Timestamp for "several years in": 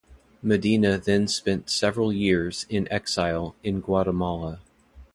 1.69-2.91